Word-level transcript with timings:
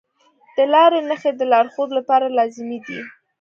د 0.55 0.57
لارې 0.73 0.99
نښې 1.09 1.31
د 1.35 1.41
لارښود 1.51 1.89
لپاره 1.97 2.33
لازمي 2.37 2.79
دي. 2.85 2.99